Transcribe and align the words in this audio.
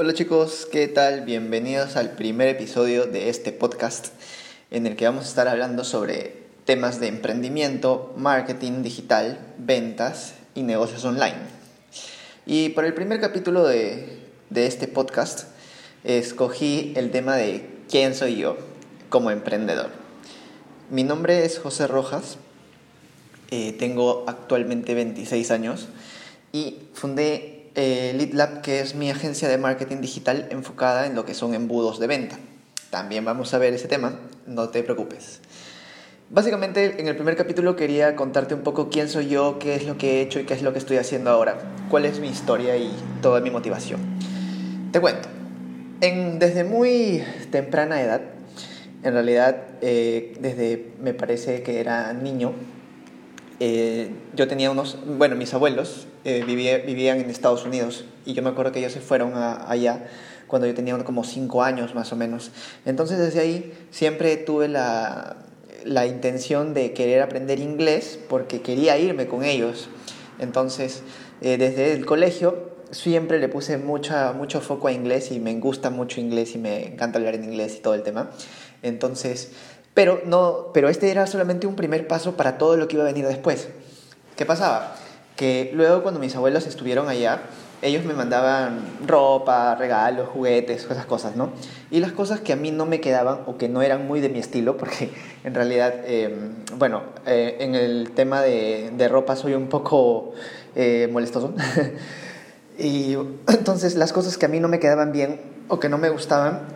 Hola 0.00 0.14
chicos, 0.14 0.68
¿qué 0.70 0.86
tal? 0.86 1.22
Bienvenidos 1.22 1.96
al 1.96 2.12
primer 2.12 2.46
episodio 2.46 3.06
de 3.06 3.30
este 3.30 3.50
podcast 3.50 4.12
en 4.70 4.86
el 4.86 4.94
que 4.94 5.06
vamos 5.06 5.24
a 5.24 5.28
estar 5.28 5.48
hablando 5.48 5.82
sobre 5.82 6.34
temas 6.64 7.00
de 7.00 7.08
emprendimiento, 7.08 8.14
marketing 8.16 8.84
digital, 8.84 9.40
ventas 9.58 10.34
y 10.54 10.62
negocios 10.62 11.04
online. 11.04 11.38
Y 12.46 12.68
para 12.68 12.86
el 12.86 12.94
primer 12.94 13.20
capítulo 13.20 13.66
de, 13.66 14.20
este 14.54 14.86
podcast 14.86 15.48
escogí 16.04 16.92
el 16.94 17.10
tema 17.10 17.34
de 17.34 17.68
quién 17.90 18.14
soy 18.14 18.36
yo 18.36 18.56
como 19.08 19.32
emprendedor. 19.32 19.90
Mi 20.90 21.02
nombre 21.02 21.44
es 21.44 21.58
José 21.58 21.88
Rojas, 21.88 22.38
eh, 23.50 23.72
tengo 23.72 24.22
actualmente 24.28 24.94
26 24.94 25.50
años 25.50 25.88
y 26.52 26.82
fundé 26.94 27.57
eh, 27.74 28.14
LeadLab, 28.16 28.62
que 28.62 28.80
es 28.80 28.94
mi 28.94 29.10
agencia 29.10 29.48
de 29.48 29.58
marketing 29.58 29.98
digital 29.98 30.48
enfocada 30.50 31.06
en 31.06 31.14
lo 31.14 31.24
que 31.24 31.34
son 31.34 31.54
embudos 31.54 31.98
de 31.98 32.06
venta. 32.06 32.38
También 32.90 33.24
vamos 33.24 33.52
a 33.54 33.58
ver 33.58 33.74
ese 33.74 33.88
tema, 33.88 34.18
no 34.46 34.68
te 34.70 34.82
preocupes. 34.82 35.40
Básicamente, 36.30 37.00
en 37.00 37.08
el 37.08 37.16
primer 37.16 37.36
capítulo 37.36 37.74
quería 37.74 38.14
contarte 38.14 38.54
un 38.54 38.60
poco 38.60 38.90
quién 38.90 39.08
soy 39.08 39.28
yo, 39.28 39.58
qué 39.58 39.74
es 39.74 39.86
lo 39.86 39.96
que 39.96 40.18
he 40.18 40.20
hecho 40.20 40.40
y 40.40 40.44
qué 40.44 40.54
es 40.54 40.62
lo 40.62 40.72
que 40.72 40.78
estoy 40.78 40.98
haciendo 40.98 41.30
ahora, 41.30 41.58
cuál 41.88 42.04
es 42.04 42.20
mi 42.20 42.28
historia 42.28 42.76
y 42.76 42.90
toda 43.22 43.40
mi 43.40 43.50
motivación. 43.50 44.00
Te 44.92 45.00
cuento, 45.00 45.28
en, 46.00 46.38
desde 46.38 46.64
muy 46.64 47.22
temprana 47.50 48.02
edad, 48.02 48.20
en 49.02 49.12
realidad 49.12 49.56
eh, 49.80 50.34
desde 50.40 50.92
me 51.00 51.14
parece 51.14 51.62
que 51.62 51.80
era 51.80 52.12
niño, 52.12 52.52
eh, 53.60 54.10
yo 54.34 54.46
tenía 54.46 54.70
unos, 54.70 54.98
bueno, 55.18 55.34
mis 55.34 55.52
abuelos 55.52 56.06
eh, 56.24 56.44
vivían 56.46 57.20
en 57.20 57.30
Estados 57.30 57.64
Unidos 57.64 58.04
y 58.24 58.34
yo 58.34 58.42
me 58.42 58.50
acuerdo 58.50 58.72
que 58.72 58.78
ellos 58.78 58.92
se 58.92 59.00
fueron 59.00 59.32
allá 59.34 60.06
cuando 60.46 60.66
yo 60.66 60.74
tenía 60.74 60.96
como 61.04 61.24
cinco 61.24 61.62
años 61.62 61.94
más 61.94 62.12
o 62.12 62.16
menos. 62.16 62.50
Entonces 62.86 63.18
desde 63.18 63.40
ahí 63.40 63.72
siempre 63.90 64.36
tuve 64.36 64.68
la, 64.68 65.36
la 65.84 66.06
intención 66.06 66.74
de 66.74 66.92
querer 66.92 67.22
aprender 67.22 67.58
inglés 67.58 68.18
porque 68.28 68.60
quería 68.60 68.98
irme 68.98 69.26
con 69.26 69.44
ellos. 69.44 69.88
Entonces 70.38 71.02
eh, 71.40 71.56
desde 71.56 71.92
el 71.92 72.04
colegio 72.04 72.70
siempre 72.90 73.38
le 73.38 73.48
puse 73.48 73.76
mucha, 73.76 74.32
mucho 74.32 74.60
foco 74.60 74.88
a 74.88 74.92
inglés 74.92 75.30
y 75.30 75.40
me 75.40 75.54
gusta 75.58 75.90
mucho 75.90 76.20
inglés 76.20 76.54
y 76.54 76.58
me 76.58 76.86
encanta 76.86 77.18
hablar 77.18 77.34
en 77.34 77.44
inglés 77.44 77.76
y 77.76 77.80
todo 77.80 77.94
el 77.94 78.02
tema. 78.02 78.30
Entonces 78.82 79.52
pero, 79.98 80.20
no, 80.24 80.66
pero 80.72 80.88
este 80.88 81.10
era 81.10 81.26
solamente 81.26 81.66
un 81.66 81.74
primer 81.74 82.06
paso 82.06 82.36
para 82.36 82.56
todo 82.56 82.76
lo 82.76 82.86
que 82.86 82.94
iba 82.94 83.02
a 83.02 83.08
venir 83.08 83.26
después. 83.26 83.66
¿Qué 84.36 84.46
pasaba? 84.46 84.94
Que 85.34 85.72
luego 85.74 86.04
cuando 86.04 86.20
mis 86.20 86.36
abuelos 86.36 86.68
estuvieron 86.68 87.08
allá, 87.08 87.40
ellos 87.82 88.04
me 88.04 88.14
mandaban 88.14 88.78
ropa, 89.04 89.74
regalos, 89.74 90.28
juguetes, 90.28 90.86
esas 90.88 91.04
cosas, 91.04 91.34
¿no? 91.34 91.50
Y 91.90 91.98
las 91.98 92.12
cosas 92.12 92.38
que 92.38 92.52
a 92.52 92.56
mí 92.56 92.70
no 92.70 92.86
me 92.86 93.00
quedaban 93.00 93.40
o 93.46 93.56
que 93.56 93.68
no 93.68 93.82
eran 93.82 94.06
muy 94.06 94.20
de 94.20 94.28
mi 94.28 94.38
estilo, 94.38 94.76
porque 94.76 95.10
en 95.42 95.52
realidad, 95.52 95.92
em, 96.06 96.52
bueno, 96.76 97.02
eh, 97.26 97.56
en 97.58 97.74
el 97.74 98.12
tema 98.12 98.40
de, 98.40 98.92
de, 98.96 99.08
ropa 99.08 99.34
soy 99.34 99.54
un 99.54 99.66
poco 99.66 100.32
eh, 100.76 101.08
molestoso. 101.10 101.54
y 102.78 103.14
entonces 103.48 103.96
las 103.96 104.12
cosas 104.12 104.38
que 104.38 104.46
a 104.46 104.48
mí 104.48 104.60
no 104.60 104.68
me 104.68 104.78
quedaban 104.78 105.10
bien 105.10 105.40
o 105.66 105.80
que 105.80 105.88
no 105.88 105.98
me 105.98 106.08
gustaban, 106.08 106.68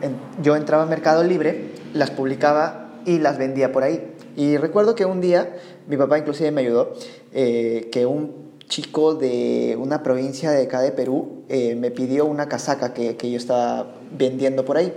yo 0.43 0.57
entraba 0.57 0.83
a 0.83 0.87
Mercado 0.87 1.23
Libre, 1.23 1.71
las 1.95 2.11
publicaba 2.11 2.82
y 3.07 3.19
las 3.19 3.39
vendía 3.39 3.73
por 3.73 3.83
ahí. 3.83 4.15
Y 4.37 4.57
recuerdo 4.57 4.95
que 4.95 5.05
un 5.05 5.21
día, 5.21 5.57
mi 5.87 5.97
papá 5.97 6.19
inclusive 6.19 6.51
me 6.51 6.63
ayudó, 6.63 6.95
eh, 7.33 7.89
que 7.93 8.07
un 8.07 8.53
chico 8.69 9.15
de 9.15 9.77
una 9.79 10.03
provincia 10.03 10.51
de 10.51 10.63
acá 10.63 10.81
de 10.81 10.93
Perú 10.93 11.45
eh, 11.49 11.75
me 11.75 11.91
pidió 11.91 12.25
una 12.25 12.49
casaca 12.49 12.95
que, 12.95 13.17
que, 13.17 13.31
yo 13.31 13.37
estaba 13.37 13.95
vendiendo 14.11 14.65
por 14.65 14.79
ahí. 14.79 14.95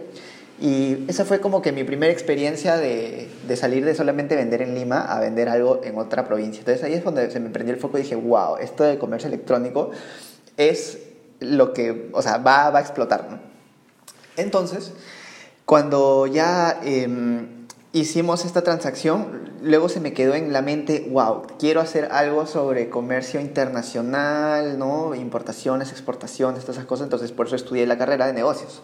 Y 0.61 1.03
esa 1.09 1.25
fue 1.25 1.41
como 1.41 1.61
que 1.61 1.73
mi 1.73 1.83
primera 1.83 2.13
experiencia 2.13 2.77
de, 2.77 3.27
de, 3.45 3.57
salir 3.57 3.83
de 3.83 3.93
solamente 3.93 4.37
vender 4.37 4.61
en 4.61 4.73
Lima 4.73 5.01
a 5.01 5.19
vender 5.19 5.49
algo 5.49 5.81
en 5.83 5.97
otra 5.97 6.25
provincia. 6.25 6.59
Entonces 6.59 6.81
ahí 6.85 6.93
es 6.93 7.03
donde 7.03 7.29
se 7.29 7.41
me 7.41 7.49
prendió 7.49 7.75
el 7.75 7.81
foco 7.81 7.97
y 7.97 8.03
dije, 8.03 8.15
wow, 8.15 8.55
esto 8.57 8.85
de 8.85 8.97
comercio 8.97 9.27
electrónico 9.27 9.91
es 10.55 10.99
lo 11.41 11.73
que, 11.73 12.09
o 12.13 12.21
sea, 12.21 12.37
va, 12.37 12.69
va 12.69 12.79
a 12.79 12.81
explotar. 12.81 13.27
¿no? 13.29 13.39
Entonces, 14.37 14.93
cuando 15.65 16.27
ya... 16.27 16.79
Eh, 16.85 17.45
hicimos 17.95 18.43
esta 18.43 18.61
transacción, 18.61 19.53
luego 19.61 19.87
se 19.87 20.01
me 20.01 20.11
quedó 20.11 20.35
en 20.35 20.51
la 20.51 20.61
mente, 20.61 21.07
wow, 21.11 21.43
quiero 21.57 21.79
hacer 21.79 22.09
algo 22.11 22.45
sobre 22.45 22.89
comercio 22.89 23.39
internacional, 23.39 24.77
¿no? 24.77 25.15
Importaciones, 25.15 25.91
exportaciones, 25.91 26.63
todas 26.63 26.75
esas 26.75 26.87
cosas, 26.87 27.05
entonces 27.05 27.31
por 27.31 27.47
eso 27.47 27.55
estudié 27.55 27.87
la 27.87 27.97
carrera 27.97 28.27
de 28.27 28.33
negocios. 28.33 28.81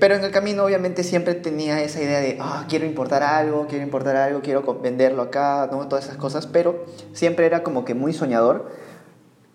Pero 0.00 0.16
en 0.16 0.24
el 0.24 0.32
camino 0.32 0.64
obviamente 0.64 1.04
siempre 1.04 1.34
tenía 1.34 1.80
esa 1.80 2.02
idea 2.02 2.18
de, 2.18 2.38
ah, 2.40 2.66
quiero 2.68 2.86
importar 2.86 3.22
algo, 3.22 3.68
quiero 3.68 3.84
importar 3.84 4.16
algo, 4.16 4.40
quiero 4.40 4.64
venderlo 4.82 5.22
acá, 5.22 5.68
¿no? 5.70 5.86
Todas 5.86 6.06
esas 6.06 6.16
cosas, 6.16 6.48
pero 6.48 6.84
siempre 7.12 7.46
era 7.46 7.62
como 7.62 7.84
que 7.84 7.94
muy 7.94 8.12
soñador 8.12 8.68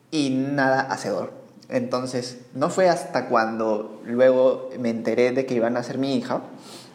y 0.10 0.30
nada 0.30 0.80
hacedor. 0.80 1.34
Entonces, 1.68 2.40
no 2.54 2.70
fue 2.70 2.88
hasta 2.88 3.28
cuando 3.28 4.02
luego 4.06 4.70
me 4.80 4.90
enteré 4.90 5.34
de 5.34 5.46
que 5.46 5.54
iban 5.54 5.76
a 5.76 5.84
ser 5.84 5.98
mi 5.98 6.16
hija, 6.16 6.42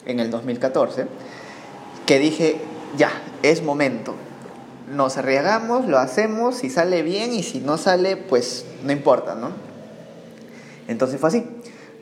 en 0.07 0.21
el 0.21 0.31
2014, 0.31 1.07
que 2.07 2.19
dije, 2.19 2.61
ya, 2.97 3.11
es 3.43 3.63
momento. 3.63 4.15
Nos 4.91 5.17
arriesgamos, 5.17 5.87
lo 5.87 5.99
hacemos, 5.99 6.57
si 6.57 6.71
sale 6.71 7.03
bien 7.03 7.33
y 7.33 7.43
si 7.43 7.61
no 7.61 7.77
sale, 7.77 8.17
pues 8.17 8.65
no 8.85 8.93
importa, 8.93 9.35
¿no? 9.35 9.51
Entonces 10.89 11.21
fue 11.21 11.29
así. 11.29 11.45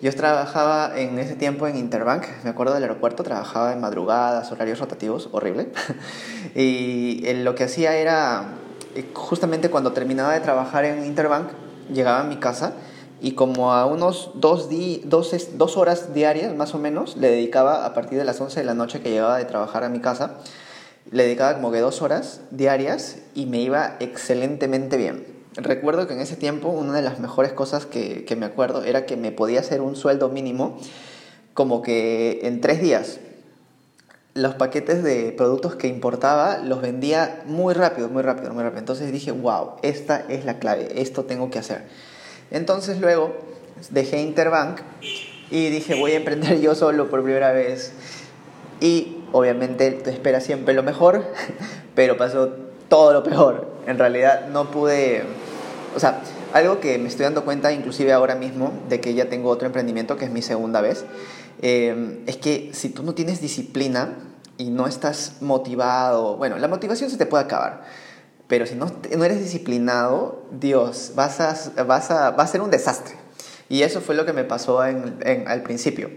Yo 0.02 0.14
trabajaba 0.14 0.98
en 0.98 1.18
ese 1.18 1.34
tiempo 1.34 1.66
en 1.66 1.76
Interbank, 1.76 2.26
me 2.42 2.50
acuerdo 2.50 2.74
del 2.74 2.82
aeropuerto, 2.82 3.22
trabajaba 3.22 3.72
en 3.72 3.80
madrugadas, 3.80 4.52
horarios 4.52 4.78
rotativos, 4.78 5.30
horrible. 5.32 5.68
y 6.54 7.22
lo 7.42 7.54
que 7.54 7.64
hacía 7.64 7.96
era, 7.96 8.44
eh, 8.94 9.08
justamente 9.14 9.70
cuando 9.70 9.92
terminaba 9.92 10.34
de 10.34 10.40
trabajar 10.40 10.84
en 10.84 11.06
Interbank, 11.06 11.48
llegaba 11.90 12.20
a 12.20 12.24
mi 12.24 12.36
casa 12.36 12.74
y 13.20 13.32
como 13.32 13.72
a 13.72 13.86
unos 13.86 14.30
dos, 14.34 14.68
dos, 15.04 15.76
horas 15.76 16.14
diarias 16.14 16.54
más 16.54 16.74
o 16.74 16.78
menos 16.78 17.16
le 17.16 17.30
dedicaba 17.30 17.86
a 17.86 17.94
partir 17.94 18.18
de 18.18 18.24
las 18.24 18.40
11 18.40 18.60
de 18.60 18.66
la 18.66 18.74
noche 18.74 19.00
que 19.00 19.10
llegaba 19.10 19.38
de 19.38 19.44
trabajar 19.44 19.84
a 19.84 19.88
mi 19.88 20.00
casa, 20.00 20.38
le 21.10 21.24
dedicaba 21.24 21.54
como 21.54 21.70
que 21.72 21.80
dos 21.80 22.02
horas 22.02 22.40
diarias 22.50 23.18
y 23.34 23.46
me 23.46 23.60
iba 23.60 23.96
excelentemente 24.00 24.96
bien. 24.96 25.26
Recuerdo 25.56 26.06
que 26.08 26.14
en 26.14 26.20
ese 26.20 26.36
tiempo 26.36 26.68
una 26.68 26.94
de 26.94 27.02
las 27.02 27.20
mejores 27.20 27.52
cosas 27.52 27.86
que, 27.86 28.24
que 28.24 28.36
me 28.36 28.46
acuerdo 28.46 28.82
era 28.82 29.06
que 29.06 29.16
me 29.16 29.30
podía 29.30 29.60
hacer 29.60 29.80
un 29.80 29.94
sueldo 29.94 30.28
mínimo 30.28 30.78
como 31.54 31.82
que 31.82 32.40
en 32.42 32.60
tres 32.60 32.82
días. 32.82 33.20
Los 34.34 34.56
paquetes 34.56 35.04
de 35.04 35.32
productos 35.32 35.76
que 35.76 35.86
importaba 35.86 36.58
los 36.58 36.82
vendía 36.82 37.44
muy 37.46 37.72
rápido, 37.72 38.08
muy 38.08 38.22
rápido, 38.22 38.52
muy 38.52 38.64
rápido. 38.64 38.80
Entonces 38.80 39.12
dije, 39.12 39.30
wow, 39.30 39.76
esta 39.82 40.24
es 40.28 40.44
la 40.44 40.58
clave, 40.58 41.00
esto 41.00 41.24
tengo 41.24 41.50
que 41.50 41.60
hacer. 41.60 41.84
Entonces 42.54 43.00
luego 43.00 43.34
dejé 43.90 44.22
Interbank 44.22 44.80
y 45.50 45.70
dije 45.70 45.96
voy 45.96 46.12
a 46.12 46.16
emprender 46.16 46.60
yo 46.60 46.76
solo 46.76 47.10
por 47.10 47.22
primera 47.24 47.52
vez. 47.52 47.92
Y 48.80 49.18
obviamente 49.32 49.90
te 49.90 50.10
espera 50.10 50.40
siempre 50.40 50.72
lo 50.72 50.84
mejor, 50.84 51.24
pero 51.96 52.16
pasó 52.16 52.50
todo 52.88 53.12
lo 53.12 53.24
peor. 53.24 53.66
En 53.88 53.98
realidad 53.98 54.48
no 54.50 54.70
pude, 54.70 55.24
o 55.96 56.00
sea, 56.00 56.20
algo 56.52 56.78
que 56.78 56.96
me 56.98 57.08
estoy 57.08 57.24
dando 57.24 57.44
cuenta 57.44 57.72
inclusive 57.72 58.12
ahora 58.12 58.36
mismo 58.36 58.72
de 58.88 59.00
que 59.00 59.14
ya 59.14 59.28
tengo 59.28 59.50
otro 59.50 59.66
emprendimiento 59.66 60.16
que 60.16 60.26
es 60.26 60.30
mi 60.30 60.40
segunda 60.40 60.80
vez, 60.80 61.04
eh, 61.60 62.22
es 62.26 62.36
que 62.36 62.70
si 62.72 62.88
tú 62.88 63.02
no 63.02 63.14
tienes 63.14 63.40
disciplina 63.40 64.14
y 64.58 64.70
no 64.70 64.86
estás 64.86 65.38
motivado, 65.40 66.36
bueno, 66.36 66.56
la 66.58 66.68
motivación 66.68 67.10
se 67.10 67.16
te 67.16 67.26
puede 67.26 67.42
acabar 67.42 67.82
pero 68.46 68.66
si 68.66 68.74
no, 68.74 68.86
no 69.16 69.24
eres 69.24 69.40
disciplinado, 69.40 70.42
Dios, 70.50 71.12
vas 71.14 71.40
a, 71.40 71.84
vas 71.84 72.10
a, 72.10 72.30
va 72.30 72.42
a 72.42 72.46
ser 72.46 72.60
un 72.60 72.70
desastre. 72.70 73.16
Y 73.68 73.82
eso 73.82 74.00
fue 74.00 74.14
lo 74.14 74.26
que 74.26 74.32
me 74.32 74.44
pasó 74.44 74.84
en, 74.84 75.44
al 75.46 75.62
principio. 75.62 76.10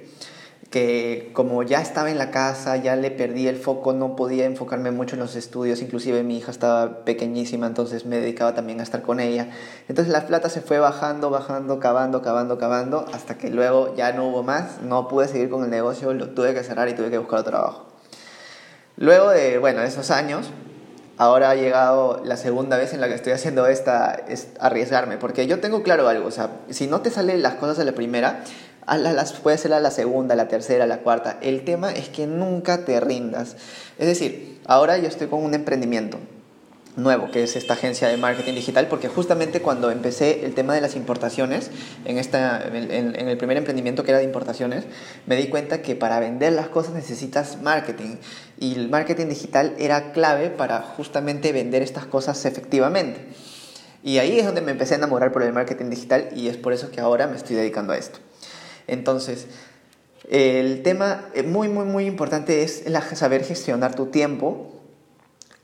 Que 0.70 1.32
como 1.34 1.64
ya 1.64 1.82
estaba 1.82 2.12
en 2.12 2.18
la 2.18 2.30
casa, 2.30 2.76
ya 2.76 2.98
le 2.98 3.10
perdí 3.10 3.48
el 3.48 3.56
foco, 3.56 3.94
no 3.94 4.18
podía 4.18 4.44
enfocarme 4.46 4.92
mucho 4.92 5.16
en 5.16 5.22
los 5.22 5.38
estudios, 5.38 5.82
inclusive 5.82 6.24
mi 6.24 6.38
hija 6.38 6.52
estaba 6.52 7.06
pequeñísima, 7.06 7.68
entonces 7.68 8.06
me 8.06 8.20
dedicaba 8.20 8.54
también 8.54 8.82
a 8.82 8.84
estar 8.84 9.02
con 9.02 9.22
ella. 9.22 9.50
Entonces 9.88 10.12
la 10.12 10.28
plata 10.28 10.50
se 10.50 10.60
fue 10.60 10.80
bajando, 10.80 11.30
bajando, 11.30 11.80
cavando, 11.80 12.22
cavando, 12.22 12.58
cavando, 12.58 13.06
hasta 13.14 13.38
que 13.38 13.50
luego 13.50 13.96
ya 13.96 14.12
no 14.12 14.28
hubo 14.28 14.44
más, 14.44 14.82
no 14.82 15.08
pude 15.08 15.30
seguir 15.30 15.50
con 15.50 15.64
el 15.64 15.70
negocio, 15.70 16.14
lo 16.14 16.32
tuve 16.32 16.54
que 16.54 16.64
cerrar 16.64 16.90
y 16.90 16.94
tuve 16.96 17.10
que 17.10 17.18
buscar 17.18 17.40
otro 17.40 17.52
trabajo. 17.52 17.86
Luego 18.98 19.30
de, 19.30 19.60
bueno, 19.60 19.84
esos 19.84 20.12
años, 20.12 20.52
ahora 21.18 21.50
ha 21.50 21.56
llegado 21.56 22.22
la 22.24 22.38
segunda 22.38 22.78
vez 22.78 22.94
en 22.94 23.02
la 23.02 23.08
que 23.08 23.16
estoy 23.16 23.34
haciendo 23.34 23.68
esta, 23.68 24.14
es 24.14 24.50
arriesgarme, 24.60 25.18
porque 25.18 25.48
yo 25.48 25.60
tengo 25.60 25.84
claro 25.84 26.08
algo, 26.08 26.28
o 26.28 26.32
sea, 26.32 26.52
si 26.70 26.88
no 26.88 27.02
te 27.02 27.10
salen 27.10 27.42
las 27.42 27.56
cosas 27.56 27.80
a 27.80 27.84
la 27.84 27.94
primera, 27.94 28.44
las 28.96 29.34
puedes 29.34 29.60
hacer 29.60 29.74
a 29.74 29.80
la 29.80 29.92
segunda, 29.92 30.34
a 30.34 30.38
la 30.38 30.48
tercera, 30.48 30.86
a 30.86 30.88
la 30.88 31.00
cuarta. 31.00 31.38
El 31.42 31.66
tema 31.66 31.92
es 31.92 32.08
que 32.08 32.26
nunca 32.26 32.86
te 32.86 33.00
rindas. 33.02 33.58
Es 33.98 34.08
decir, 34.08 34.62
ahora 34.66 34.98
yo 34.98 35.08
estoy 35.08 35.28
con 35.28 35.44
un 35.44 35.54
emprendimiento. 35.54 36.20
Nuevo, 36.98 37.30
que 37.32 37.44
es 37.44 37.56
esta 37.56 37.74
agencia 37.74 38.08
de 38.08 38.18
marketing 38.18 38.56
digital, 38.56 38.88
porque 38.88 39.08
justamente 39.08 39.62
cuando 39.62 39.92
empecé 39.92 40.44
el 40.46 40.54
tema 40.56 40.74
de 40.74 40.82
las 40.82 40.96
importaciones, 40.96 41.70
en, 42.06 42.18
esta, 42.18 42.68
en, 42.68 43.16
el 43.16 43.38
primer 43.38 43.56
emprendimiento 43.56 44.04
que 44.04 44.12
era 44.12 44.18
de 44.18 44.26
importaciones, 44.26 44.86
me 45.28 45.36
di 45.36 45.48
cuenta 45.48 45.82
que 45.82 45.96
para 45.96 46.20
vender 46.20 46.54
las 46.54 46.70
cosas 46.70 46.94
necesitas 46.94 47.62
marketing 47.62 48.18
y 48.60 48.74
el 48.74 48.90
marketing 48.90 49.28
digital 49.28 49.76
era 49.78 50.12
clave 50.12 50.50
para 50.50 50.82
justamente 50.82 51.54
vender 51.54 51.84
estas 51.84 52.06
cosas 52.06 52.44
efectivamente. 52.46 53.22
Y 54.04 54.18
ahí 54.18 54.40
es 54.40 54.46
donde 54.46 54.62
me 54.62 54.72
empecé 54.72 54.96
a 54.96 54.98
enamorar 54.98 55.32
por 55.32 55.44
el 55.44 55.54
marketing 55.54 55.90
digital 55.90 56.30
y 56.36 56.48
es 56.48 56.58
por 56.58 56.74
eso 56.74 56.90
que 56.90 57.00
ahora 57.00 57.28
me 57.28 57.36
estoy 57.36 57.56
dedicando 57.56 57.94
a 57.94 57.98
esto. 57.98 58.20
Entonces, 58.88 59.48
el 60.30 60.82
tema 60.82 61.30
muy, 61.46 61.70
muy, 61.70 61.86
muy 61.86 62.06
importante 62.06 62.64
es 62.64 62.84
saber 63.14 63.44
gestionar 63.44 63.96
tu 63.96 64.08
tiempo 64.08 64.77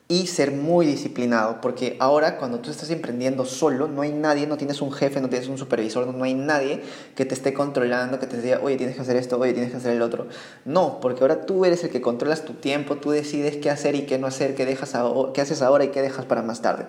y 0.10 0.28
ser 0.28 0.52
muy 0.52 0.86
disciplinado, 0.86 1.62
porque 1.62 1.96
ahora 2.00 2.38
cuando 2.38 2.60
tú 2.60 2.70
estás 2.70 2.90
emprendiendo 2.90 3.46
solo, 3.46 3.88
no 3.88 4.02
hay 4.02 4.12
nadie, 4.12 4.46
no 4.46 4.58
tienes 4.58 4.82
un 4.82 4.92
jefe, 4.92 5.22
no 5.22 5.30
tienes 5.30 5.48
un 5.48 5.58
supervisor, 5.58 6.06
no, 6.06 6.24
hay 6.24 6.34
nadie 6.34 6.82
que 7.16 7.26
te 7.26 7.34
esté 7.34 7.54
controlando, 7.54 8.20
que 8.20 8.28
te 8.28 8.42
diga, 8.42 8.60
oye, 8.62 8.76
tienes 8.76 8.96
que 8.96 9.02
hacer 9.02 9.16
esto, 9.16 9.40
oye, 9.40 9.54
tienes 9.54 9.72
que 9.72 9.78
hacer 9.78 9.94
el 9.94 10.02
otro. 10.02 10.28
No, 10.66 11.00
porque 11.00 11.22
ahora 11.22 11.46
tú 11.46 11.64
eres 11.64 11.84
el 11.86 11.90
que 11.90 12.02
controlas 12.02 12.44
tu 12.44 12.54
tiempo, 12.54 12.98
tú 12.98 13.12
decides 13.12 13.58
qué 13.58 13.70
hacer 13.70 13.96
y 13.96 14.06
qué 14.06 14.20
no 14.20 14.28
hacer, 14.28 14.56
qué, 14.56 14.66
dejas 14.66 14.94
qué 15.34 15.42
haces 15.42 15.62
ahora 15.62 15.86
y 15.86 15.88
qué 15.90 16.02
dejas 16.02 16.26
para 16.26 16.42
más 16.42 16.62
tarde. 16.62 16.86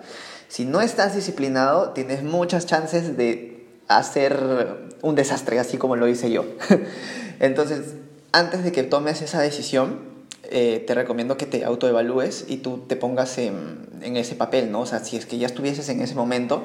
Si 0.49 0.65
no 0.65 0.81
estás 0.81 1.15
disciplinado, 1.15 1.91
tienes 1.91 2.21
muchas 2.21 2.65
chances 2.65 3.15
de 3.15 3.65
hacer 3.87 4.89
un 5.01 5.15
desastre, 5.15 5.57
así 5.59 5.77
como 5.77 5.95
lo 5.95 6.07
hice 6.07 6.31
yo. 6.31 6.45
Entonces, 7.39 7.95
antes 8.33 8.63
de 8.65 8.73
que 8.73 8.83
tomes 8.83 9.21
esa 9.21 9.39
decisión, 9.39 10.14
eh, 10.51 10.83
te 10.85 10.93
recomiendo 10.93 11.37
que 11.37 11.45
te 11.45 11.65
autoevalúes 11.65 12.45
y 12.47 12.57
tú 12.57 12.83
te 12.87 12.95
pongas 12.95 13.37
en, 13.37 13.85
ese 14.01 14.35
papel, 14.35 14.71
¿no? 14.71 14.81
O 14.81 14.85
sea, 14.85 14.99
si 14.99 15.17
es 15.17 15.25
que 15.25 15.37
ya 15.37 15.47
estuvieses 15.47 15.89
en 15.89 16.01
ese 16.01 16.15
momento, 16.15 16.63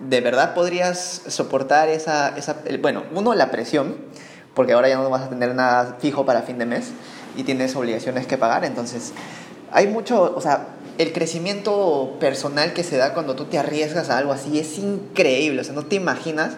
¿de 0.00 0.20
verdad 0.20 0.54
podrías 0.54 1.22
soportar 1.28 1.88
esa, 1.88 2.36
esa, 2.36 2.62
bueno, 2.82 3.04
uno, 3.14 3.34
la 3.34 3.50
presión, 3.50 3.96
porque 4.54 4.74
ahora 4.74 4.88
ya 4.88 4.96
no 4.96 5.08
vas 5.08 5.22
a 5.22 5.28
tener 5.30 5.54
nada 5.54 5.96
fijo 6.00 6.26
para 6.26 6.42
fin 6.42 6.58
de 6.58 6.66
mes 6.66 6.90
y 7.36 7.44
tienes 7.44 7.74
obligaciones 7.76 8.26
que 8.26 8.36
pagar, 8.36 8.64
entonces 8.64 9.12
hay 9.72 9.86
mucho, 9.86 10.34
o 10.34 10.40
sea, 10.40 10.68
el 10.98 11.12
crecimiento 11.12 12.16
personal 12.20 12.72
que 12.72 12.82
se 12.82 12.96
da 12.96 13.14
cuando 13.14 13.36
tú 13.36 13.44
te 13.44 13.58
arriesgas 13.58 14.10
a 14.10 14.18
algo 14.18 14.32
así 14.32 14.58
es 14.58 14.78
increíble, 14.78 15.60
o 15.60 15.64
sea, 15.64 15.74
no 15.74 15.84
te 15.84 15.96
imaginas 15.96 16.54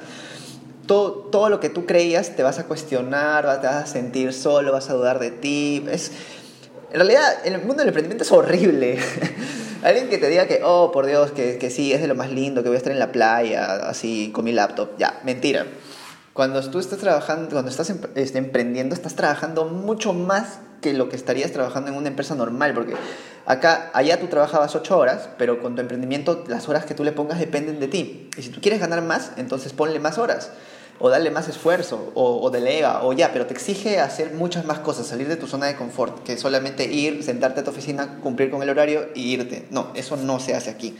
todo, 0.86 1.12
todo 1.12 1.48
lo 1.48 1.60
que 1.60 1.68
tú 1.68 1.86
creías 1.86 2.34
te 2.34 2.42
vas 2.42 2.58
a 2.58 2.64
cuestionar, 2.64 3.60
te 3.60 3.66
vas 3.66 3.84
a 3.84 3.86
sentir 3.86 4.32
solo, 4.32 4.72
vas 4.72 4.90
a 4.90 4.94
dudar 4.94 5.18
de 5.18 5.30
ti, 5.30 5.84
es 5.90 6.12
en 6.90 6.96
realidad, 6.96 7.44
el 7.44 7.58
mundo 7.58 7.76
del 7.76 7.88
emprendimiento 7.88 8.24
es 8.24 8.32
horrible. 8.32 8.98
Alguien 9.82 10.08
que 10.08 10.18
te 10.18 10.28
diga 10.28 10.46
que, 10.46 10.60
oh, 10.64 10.90
por 10.90 11.06
Dios, 11.06 11.32
que, 11.32 11.58
que 11.58 11.70
sí, 11.70 11.92
es 11.92 12.00
de 12.00 12.08
lo 12.08 12.14
más 12.14 12.30
lindo, 12.30 12.62
que 12.62 12.68
voy 12.68 12.76
a 12.76 12.78
estar 12.78 12.92
en 12.92 12.98
la 12.98 13.12
playa, 13.12 13.88
así, 13.88 14.30
con 14.32 14.44
mi 14.44 14.52
laptop. 14.52 14.90
Ya, 14.98 15.20
mentira. 15.24 15.66
Cuando 16.32 16.60
tú 16.70 16.78
estás 16.78 16.98
trabajando, 16.98 17.50
cuando 17.50 17.70
estás 17.70 17.92
este, 18.14 18.38
emprendiendo, 18.38 18.94
estás 18.94 19.14
trabajando 19.14 19.66
mucho 19.66 20.12
más 20.12 20.60
que 20.80 20.92
lo 20.94 21.08
que 21.08 21.16
estarías 21.16 21.52
trabajando 21.52 21.90
en 21.90 21.96
una 21.96 22.08
empresa 22.08 22.34
normal, 22.34 22.74
porque 22.74 22.94
acá, 23.44 23.90
allá 23.92 24.20
tú 24.20 24.28
trabajabas 24.28 24.74
ocho 24.76 24.96
horas, 24.96 25.28
pero 25.36 25.60
con 25.60 25.74
tu 25.74 25.80
emprendimiento 25.80 26.44
las 26.46 26.68
horas 26.68 26.84
que 26.84 26.94
tú 26.94 27.02
le 27.04 27.12
pongas 27.12 27.38
dependen 27.38 27.80
de 27.80 27.88
ti. 27.88 28.30
Y 28.36 28.42
si 28.42 28.50
tú 28.50 28.60
quieres 28.60 28.80
ganar 28.80 29.02
más, 29.02 29.32
entonces 29.36 29.72
ponle 29.72 29.98
más 29.98 30.18
horas 30.18 30.52
o 31.00 31.10
darle 31.10 31.30
más 31.30 31.48
esfuerzo, 31.48 32.12
o, 32.14 32.50
delega, 32.50 33.04
o 33.04 33.12
ya, 33.12 33.32
pero 33.32 33.46
te 33.46 33.54
exige 33.54 34.00
hacer 34.00 34.32
muchas 34.32 34.64
más 34.64 34.80
cosas, 34.80 35.06
salir 35.06 35.28
de 35.28 35.36
tu 35.36 35.46
zona 35.46 35.66
de 35.66 35.76
confort, 35.76 36.22
que 36.24 36.36
solamente 36.36 36.84
ir, 36.84 37.22
sentarte 37.22 37.60
a 37.60 37.64
tu 37.64 37.70
oficina, 37.70 38.18
cumplir 38.20 38.50
con 38.50 38.62
el 38.62 38.70
horario 38.70 39.08
y 39.14 39.32
irte. 39.32 39.66
No, 39.70 39.92
eso 39.94 40.16
no 40.16 40.40
se 40.40 40.54
hace 40.54 40.70
aquí. 40.70 40.96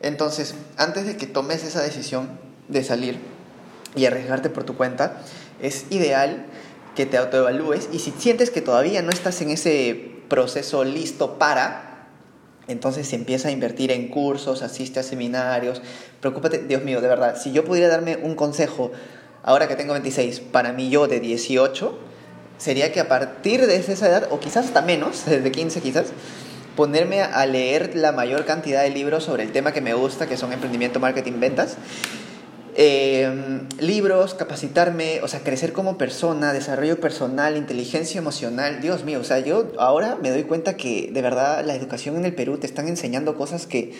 Entonces, 0.00 0.54
antes 0.76 1.06
de 1.06 1.16
que 1.16 1.26
tomes 1.26 1.64
esa 1.64 1.82
decisión 1.82 2.28
de 2.68 2.84
salir 2.84 3.18
y 3.96 4.06
arriesgarte 4.06 4.50
por 4.50 4.64
tu 4.64 4.76
cuenta, 4.76 5.22
es 5.60 5.86
ideal 5.90 6.46
que 6.94 7.06
te 7.06 7.16
autoevalúes 7.16 7.88
y 7.92 7.98
si 7.98 8.12
sientes 8.12 8.50
que 8.50 8.60
todavía 8.60 9.02
no 9.02 9.10
estás 9.10 9.40
en 9.40 9.50
ese 9.50 10.12
proceso 10.28 10.84
listo 10.84 11.38
para, 11.38 11.87
entonces 12.68 13.08
se 13.08 13.16
empieza 13.16 13.48
a 13.48 13.50
invertir 13.50 13.90
en 13.90 14.08
cursos, 14.08 14.62
asiste 14.62 15.00
a 15.00 15.02
seminarios. 15.02 15.82
Preocúpate, 16.20 16.58
Dios 16.58 16.84
mío, 16.84 17.00
de 17.00 17.08
verdad, 17.08 17.36
si 17.40 17.52
yo 17.52 17.64
pudiera 17.64 17.88
darme 17.88 18.16
un 18.16 18.34
consejo 18.34 18.92
ahora 19.42 19.66
que 19.66 19.76
tengo 19.76 19.94
26 19.94 20.40
para 20.40 20.72
mí 20.72 20.90
yo 20.90 21.08
de 21.08 21.20
18, 21.20 21.98
sería 22.58 22.92
que 22.92 23.00
a 23.00 23.08
partir 23.08 23.66
de 23.66 23.76
esa 23.76 24.08
edad, 24.08 24.28
o 24.30 24.40
quizás 24.40 24.66
hasta 24.66 24.82
menos, 24.82 25.24
desde 25.26 25.50
15 25.50 25.80
quizás, 25.80 26.06
ponerme 26.76 27.22
a 27.22 27.44
leer 27.46 27.96
la 27.96 28.12
mayor 28.12 28.44
cantidad 28.44 28.82
de 28.82 28.90
libros 28.90 29.24
sobre 29.24 29.42
el 29.42 29.50
tema 29.50 29.72
que 29.72 29.80
me 29.80 29.94
gusta, 29.94 30.28
que 30.28 30.36
son 30.36 30.52
emprendimiento, 30.52 31.00
marketing, 31.00 31.40
ventas, 31.40 31.76
Em, 32.80 33.66
libros, 33.80 34.34
capacitarme, 34.34 35.20
o 35.24 35.26
sea, 35.26 35.40
crecer 35.40 35.72
como 35.72 35.98
persona, 35.98 36.52
desarrollo 36.52 37.00
personal, 37.00 37.56
inteligencia 37.56 38.20
emocional. 38.20 38.80
Dios 38.80 39.02
mío, 39.02 39.18
o 39.18 39.24
sea, 39.24 39.40
yo 39.40 39.72
ahora 39.78 40.16
me 40.22 40.30
doy 40.30 40.44
cuenta 40.44 40.76
que 40.76 41.10
de 41.12 41.20
verdad 41.20 41.64
la 41.64 41.74
educación 41.74 42.14
en 42.14 42.24
el 42.24 42.36
Perú 42.36 42.58
te 42.58 42.68
están 42.68 42.86
enseñando 42.86 43.34
cosas 43.36 43.66
que... 43.66 43.94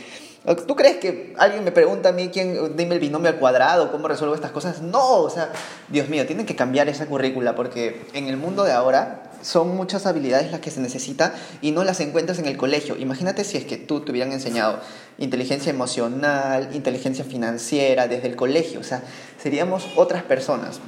¿Tú 0.67 0.76
crees 0.76 0.96
que 0.96 1.35
alguien 1.37 1.64
me 1.64 1.73
pregunta 1.73 2.11
a 2.11 2.12
mí 2.12 2.31
quién, 2.32 2.76
dime 2.76 2.94
el 2.94 3.00
binomio 3.00 3.29
al 3.29 3.37
cuadrado, 3.37 3.90
cómo 3.90 4.08
resuelvo 4.08 4.35
estas 4.35 4.52
cosas? 4.52 4.81
No, 4.81 5.17
o 5.20 5.31
sea, 5.31 5.50
Dios 5.88 6.08
mío, 6.08 6.26
tienen 6.26 6.46
que 6.46 6.56
cambiar 6.56 6.88
esa 6.88 7.06
currícula 7.06 7.55
porque 7.55 8.06
en 8.14 8.29
el 8.29 8.37
mundo 8.37 8.64
de 8.64 8.73
ahora 8.73 9.25
son 9.43 9.76
muchas 9.76 10.06
habilidades 10.06 10.50
las 10.50 10.61
que 10.61 10.70
se 10.70 10.81
necesita 10.81 11.35
y 11.61 11.73
no 11.73 11.85
las 11.85 12.00
encuentras 12.00 12.38
en 12.38 12.46
el 12.46 12.56
colegio. 12.56 12.96
Imagínate 12.96 13.44
si 13.44 13.56
es 13.56 13.64
que 13.64 13.76
tú 13.76 14.00
te 14.00 14.11
hubieran 14.11 14.32
enseñado 14.32 14.81
inteligencia 15.19 15.70
emocional, 15.70 16.70
inteligencia 16.73 17.25
financiera 17.25 18.08
desde 18.08 18.29
el 18.29 18.37
colegio, 18.37 18.81
o 18.81 18.84
sea, 18.84 19.02
seríamos 19.43 19.87
otras 19.96 20.23
personas. 20.23 20.81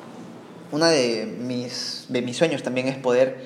Una 0.73 0.89
de 0.89 1.27
mis, 1.27 2.07
de 2.09 2.23
mis 2.23 2.37
sueños 2.37 2.63
también 2.63 2.87
es 2.89 2.97
poder 2.97 3.45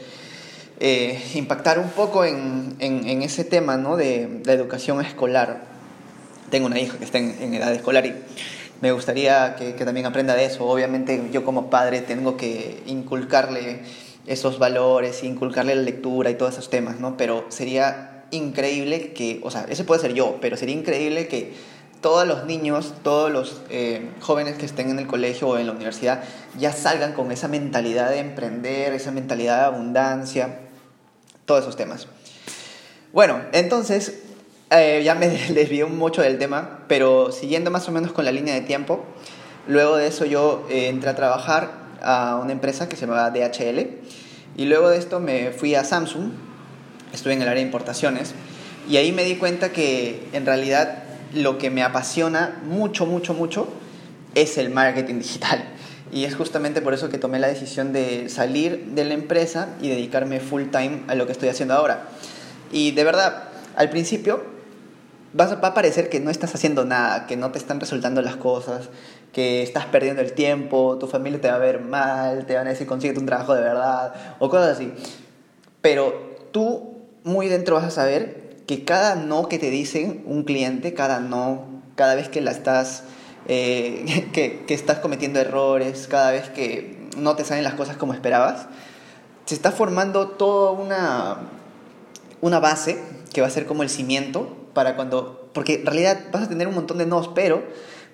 eh, 0.81 1.23
impactar 1.35 1.79
un 1.79 1.89
poco 1.89 2.25
en, 2.25 2.77
en, 2.81 3.23
ese 3.23 3.45
tema 3.45 3.77
¿no? 3.77 3.97
de 3.97 4.43
la 4.45 4.53
educación 4.53 5.01
escolar. 5.01 5.74
Tengo 6.51 6.67
una 6.67 6.79
hija 6.79 6.99
que 6.99 7.05
está 7.05 7.19
en, 7.19 7.37
en 7.41 7.55
edad 7.55 7.73
escolar 7.73 8.07
y 8.07 8.15
me 8.81 8.93
gustaría 8.93 9.57
que, 9.57 9.75
que, 9.75 9.85
también 9.85 10.07
aprenda 10.07 10.35
de 10.35 10.45
eso. 10.45 10.67
Obviamente 10.67 11.29
yo 11.33 11.45
como 11.45 11.71
padre 11.71 12.01
tengo 12.01 12.37
que 12.37 12.83
inculcarle 12.87 13.81
esos 14.27 14.59
valores, 14.59 15.23
inculcarle 15.25 15.75
la 15.75 15.83
lectura 15.83 16.31
y 16.31 16.35
todos 16.35 16.55
esos 16.55 16.71
temas, 16.71 17.01
¿no? 17.01 17.17
Pero 17.17 17.45
sería 17.49 18.25
increíble 18.31 19.13
que, 19.13 19.41
o 19.43 19.51
sea, 19.51 19.67
ese 19.69 19.85
puede 19.85 20.01
ser 20.01 20.15
yo, 20.15 20.39
pero 20.41 20.57
sería 20.57 20.75
increíble 20.75 21.29
que 21.29 21.53
todos 22.01 22.27
los 22.27 22.45
niños, 22.45 22.93
todos 23.03 23.31
los 23.31 23.63
eh, 23.71 24.11
jóvenes 24.21 24.57
que 24.57 24.67
estén 24.67 24.91
en 24.91 24.99
el 24.99 25.07
colegio 25.07 25.49
o 25.49 25.59
en 25.59 25.67
la 25.67 25.73
universidad 25.73 26.23
ya 26.59 26.73
salgan 26.73 27.15
con 27.15 27.33
esa 27.33 27.49
mentalidad 27.49 28.11
de 28.11 28.19
emprender, 28.19 28.93
esa 28.93 29.11
mentalidad 29.11 29.61
de 29.61 29.65
abundancia, 29.65 30.61
todos 31.47 31.63
esos 31.63 31.77
temas. 31.77 32.07
Bueno, 33.13 33.41
entonces, 33.53 34.24
eh, 34.83 35.03
ya 35.05 35.15
me 35.15 35.29
desvié 35.55 35.85
mucho 35.85 36.23
del 36.23 36.39
tema, 36.39 36.81
pero 36.89 37.33
siguiendo 37.33 37.71
más 37.71 37.89
o 37.89 37.93
menos 37.93 38.13
con 38.13 38.25
la 38.25 38.33
línea 38.33 38.55
de 38.55 38.63
tiempo, 38.63 39.05
luego 39.67 39.97
de 39.97 40.07
eso 40.07 40.25
yo 40.25 40.67
eh, 40.71 40.89
entré 40.89 41.11
a 41.11 41.15
trabajar 41.15 41.85
a 42.03 42.37
una 42.43 42.53
empresa 42.53 42.89
que 42.89 42.97
se 42.97 43.07
llamaba 43.07 43.31
DHL 43.31 43.81
y 44.57 44.67
luego 44.67 44.91
de 44.91 44.99
esto 44.99 45.21
me 45.21 45.51
fui 45.51 45.75
a 45.75 45.85
Samsung, 45.85 46.31
estuve 47.13 47.33
en 47.33 47.43
el 47.43 47.49
área 47.49 47.61
de 47.61 47.67
importaciones 47.67 48.35
y 48.89 48.97
ahí 48.99 49.13
me 49.13 49.25
di 49.25 49.37
cuenta 49.37 49.73
que 49.73 50.29
en 50.33 50.47
realidad 50.47 51.05
lo 51.35 51.59
que 51.59 51.71
me 51.71 51.83
apasiona 51.83 52.61
mucho, 52.65 53.07
mucho, 53.07 53.35
mucho 53.35 53.69
es 54.35 54.59
el 54.59 54.71
marketing 54.71 55.19
digital. 55.19 55.65
Y 56.13 56.27
es 56.27 56.37
justamente 56.37 56.81
por 56.81 56.95
eso 56.95 57.09
que 57.09 57.19
tomé 57.19 57.41
la 57.41 57.49
decisión 57.49 57.93
de 57.93 58.29
salir 58.29 58.85
de 58.95 59.05
la 59.05 59.15
empresa 59.15 59.71
y 59.81 59.89
dedicarme 59.89 60.39
full 60.39 60.65
time 60.71 61.03
a 61.09 61.17
lo 61.17 61.27
que 61.27 61.33
estoy 61.33 61.49
haciendo 61.49 61.75
ahora. 61.75 62.09
Y 62.71 62.93
de 62.93 63.03
verdad, 63.03 63.49
al 63.75 63.91
principio 63.91 64.54
va 65.39 65.69
a 65.69 65.75
parecer 65.75 66.09
que 66.09 66.21
no 66.21 66.31
estás 66.31 66.55
haciendo 66.55 66.85
nada, 66.85 67.27
que 67.27 67.37
no 67.37 67.51
te 67.51 67.59
están 67.59 67.81
resultando 67.81 68.23
las 68.23 68.37
cosas, 68.37 68.89
que 69.33 69.63
estás 69.63 69.87
perdiendo 69.87 70.23
el 70.23 70.33
tiempo, 70.33 70.97
tu 70.99 71.09
familia 71.09 71.41
te 71.41 71.49
va 71.49 71.57
a 71.57 71.59
ver 71.59 71.81
mal, 71.81 72.47
te 72.47 72.55
van 72.55 72.67
a 72.67 72.71
decir 72.71 72.87
consíguete 72.87 73.19
un 73.19 73.27
trabajo 73.27 73.55
de 73.55 73.63
verdad 73.63 74.15
o 74.39 74.49
cosas 74.49 74.77
así. 74.77 74.93
Pero 75.81 76.37
tú 76.53 76.95
muy 77.25 77.49
dentro 77.49 77.75
vas 77.75 77.85
a 77.85 77.91
saber 77.91 78.63
que 78.67 78.85
cada 78.85 79.17
no 79.17 79.49
que 79.49 79.59
te 79.59 79.71
dicen 79.71 80.23
un 80.27 80.45
cliente, 80.45 80.95
cada 80.95 81.19
no, 81.19 81.67
cada 81.97 82.15
vez 82.15 82.29
que 82.29 82.41
la 82.41 82.53
estás, 82.53 83.03
eh, 83.49 84.29
que, 84.33 84.65
que 84.67 84.75
estás 84.75 85.01
cometiendo 85.01 85.41
errores, 85.41 86.07
cada 86.09 86.31
vez 86.31 86.49
que 86.51 87.09
no 87.17 87.35
te 87.35 87.45
salen 87.45 87.65
las 87.65 87.75
cosas 87.75 87.97
como 87.97 88.15
esperabas, 88.15 88.67
se 89.47 89.55
está 89.55 89.73
formando 89.73 90.29
toda 90.29 90.71
una, 90.71 91.39
una 92.41 92.61
base 92.61 93.03
que 93.33 93.41
va 93.41 93.49
a 93.49 93.51
ser 93.51 93.67
como 93.67 93.83
el 93.83 93.91
cimiento 93.91 94.64
para 94.75 94.97
cuando, 94.97 95.49
porque 95.53 95.75
en 95.75 95.87
realidad 95.87 96.19
vas 96.33 96.45
a 96.45 96.49
tener 96.49 96.69
un 96.69 96.75
montón 96.75 96.99
de 96.99 97.07
nos, 97.07 97.29
pero 97.29 97.63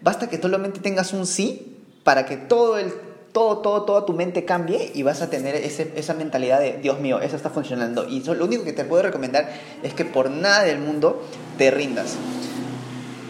basta 0.00 0.28
que 0.28 0.40
solamente 0.40 0.80
tengas 0.80 1.12
un 1.12 1.26
sí 1.26 1.78
para 2.04 2.26
que 2.26 2.36
todo 2.36 2.78
el 2.78 2.92
todo, 3.32 3.58
todo, 3.58 3.82
toda 3.82 4.06
tu 4.06 4.12
mente 4.12 4.44
cambie 4.44 4.90
y 4.94 5.02
vas 5.02 5.22
a 5.22 5.30
tener 5.30 5.54
ese, 5.54 5.92
esa 5.96 6.14
mentalidad 6.14 6.60
de, 6.60 6.78
Dios 6.78 7.00
mío, 7.00 7.20
eso 7.20 7.36
está 7.36 7.50
funcionando. 7.50 8.06
Y 8.08 8.22
lo 8.24 8.44
único 8.44 8.64
que 8.64 8.72
te 8.72 8.84
puedo 8.84 9.02
recomendar 9.02 9.48
es 9.82 9.94
que 9.94 10.04
por 10.04 10.30
nada 10.30 10.64
del 10.64 10.78
mundo 10.78 11.22
te 11.58 11.70
rindas. 11.70 12.16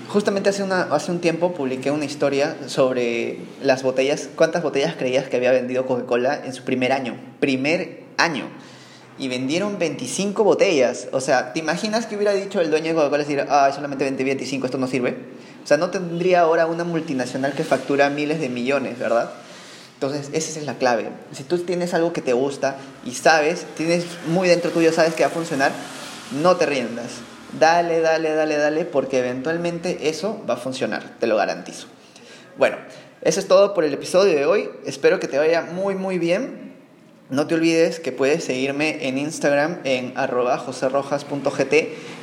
Justamente 0.08 0.50
hace, 0.50 0.62
una, 0.62 0.82
hace 0.82 1.12
un 1.12 1.20
tiempo 1.20 1.52
publiqué 1.52 1.90
una 1.90 2.04
historia 2.04 2.56
sobre 2.66 3.38
las 3.62 3.82
botellas, 3.82 4.28
cuántas 4.34 4.62
botellas 4.62 4.96
creías 4.96 5.28
que 5.28 5.36
había 5.36 5.52
vendido 5.52 5.86
Coca-Cola 5.86 6.40
en 6.44 6.52
su 6.52 6.64
primer 6.64 6.92
año. 6.92 7.16
Primer 7.38 8.04
año. 8.16 8.44
Y 9.20 9.28
vendieron 9.28 9.78
25 9.78 10.42
botellas. 10.42 11.06
O 11.12 11.20
sea, 11.20 11.52
¿te 11.52 11.60
imaginas 11.60 12.06
que 12.06 12.16
hubiera 12.16 12.32
dicho 12.32 12.60
el 12.60 12.70
dueño 12.70 12.88
de 12.88 12.94
Coca-Cola 12.94 13.22
decir, 13.22 13.44
ah, 13.48 13.70
solamente 13.72 14.04
vendí 14.04 14.24
25, 14.24 14.66
esto 14.66 14.78
no 14.78 14.88
sirve? 14.88 15.16
O 15.62 15.66
sea, 15.66 15.76
no 15.76 15.90
tendría 15.90 16.40
ahora 16.40 16.66
una 16.66 16.82
multinacional 16.82 17.52
que 17.52 17.62
factura 17.62 18.10
miles 18.10 18.40
de 18.40 18.48
millones, 18.48 18.98
¿verdad? 18.98 19.30
Entonces, 19.94 20.30
esa 20.32 20.58
es 20.58 20.66
la 20.66 20.74
clave. 20.74 21.10
Si 21.32 21.44
tú 21.44 21.58
tienes 21.58 21.94
algo 21.94 22.12
que 22.12 22.22
te 22.22 22.32
gusta 22.32 22.78
y 23.04 23.12
sabes, 23.12 23.66
tienes 23.76 24.04
muy 24.26 24.48
dentro 24.48 24.72
tuyo, 24.72 24.92
sabes 24.92 25.14
que 25.14 25.22
va 25.22 25.28
a 25.28 25.32
funcionar, 25.32 25.70
no 26.42 26.56
te 26.56 26.66
riendas 26.66 27.20
Dale, 27.58 28.00
dale, 28.00 28.32
dale, 28.32 28.56
dale, 28.56 28.84
porque 28.84 29.18
eventualmente 29.18 30.08
eso 30.08 30.44
va 30.48 30.54
a 30.54 30.56
funcionar, 30.56 31.16
te 31.18 31.26
lo 31.26 31.36
garantizo. 31.36 31.88
Bueno, 32.56 32.76
eso 33.22 33.40
es 33.40 33.48
todo 33.48 33.74
por 33.74 33.84
el 33.84 33.92
episodio 33.92 34.34
de 34.34 34.46
hoy. 34.46 34.70
Espero 34.86 35.18
que 35.18 35.26
te 35.26 35.36
vaya 35.36 35.62
muy, 35.62 35.94
muy 35.96 36.18
bien. 36.18 36.69
No 37.30 37.46
te 37.46 37.54
olvides 37.54 38.00
que 38.00 38.12
puedes 38.12 38.44
seguirme 38.44 39.06
en 39.08 39.18
Instagram 39.18 39.78
en 39.84 40.12
arroba 40.16 40.64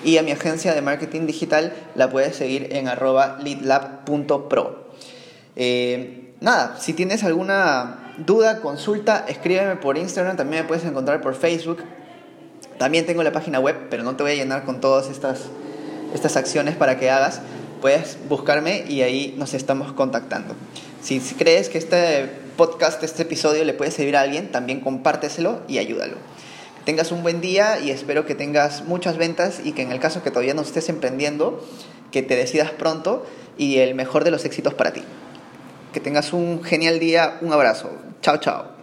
y 0.04 0.18
a 0.18 0.24
mi 0.24 0.32
agencia 0.32 0.74
de 0.74 0.82
marketing 0.82 1.26
digital 1.26 1.74
la 1.96 2.10
puedes 2.10 2.36
seguir 2.36 2.70
en 2.72 2.88
arroba 2.88 3.40
leadlab.pro. 3.42 4.88
Eh, 5.56 6.34
nada, 6.42 6.78
si 6.80 6.94
tienes 6.94 7.24
alguna 7.24 8.14
duda, 8.18 8.60
consulta, 8.60 9.26
escríbeme 9.28 9.78
por 9.78 9.98
Instagram, 9.98 10.38
también 10.38 10.64
me 10.64 10.68
puedes 10.68 10.84
encontrar 10.86 11.22
por 11.22 11.36
Facebook 11.36 11.84
también 12.78 13.06
tengo 13.06 13.24
la 13.24 13.32
página 13.32 13.60
web, 13.60 13.76
pero 13.90 14.04
no 14.04 14.16
te 14.16 14.24
voy 14.24 14.34
a 14.34 14.36
llenar 14.36 14.64
con 14.64 14.80
todas 14.80 15.10
estas, 15.10 15.46
estas 16.14 16.38
acciones 16.38 16.76
para 16.76 17.00
que 17.00 17.10
hagas. 17.10 17.42
Puedes 17.82 18.18
buscarme 18.30 18.86
y 18.88 19.02
ahí 19.02 19.36
nos 19.38 19.54
estamos 19.54 19.92
contactando. 19.94 20.56
Si 21.08 21.22
crees 21.22 21.70
que 21.70 21.78
este 21.78 22.28
podcast, 22.58 23.02
este 23.02 23.22
episodio 23.22 23.64
le 23.64 23.74
puede 23.74 23.92
servir 23.92 24.18
a 24.18 24.22
alguien, 24.22 24.52
también 24.52 24.82
compárteselo 24.82 25.62
y 25.66 25.78
ayúdalo. 25.78 26.16
Que 26.16 26.84
tengas 26.84 27.14
un 27.14 27.24
buen 27.24 27.40
día 27.40 27.80
y 27.80 27.92
espero 27.92 28.26
que 28.26 28.36
tengas 28.36 28.84
muchas 28.84 29.16
ventas 29.16 29.62
y 29.64 29.72
que 29.72 29.84
en 29.84 29.94
el 29.94 30.02
caso 30.02 30.22
que 30.22 30.32
todavía 30.32 30.54
no 30.54 30.64
estés 30.64 30.90
emprendiendo, 30.90 31.66
que 32.12 32.24
te 32.24 32.36
decidas 32.36 32.72
pronto 32.72 33.26
y 33.58 33.78
el 33.78 33.96
mejor 33.96 34.26
de 34.26 34.32
los 34.32 34.44
éxitos 34.44 34.74
para 34.74 34.92
ti. 34.92 35.02
Que 35.94 36.02
tengas 36.02 36.34
un 36.34 36.62
genial 36.62 37.00
día, 37.00 37.38
un 37.40 37.54
abrazo. 37.54 37.90
Chao, 38.22 38.36
chao. 38.42 38.77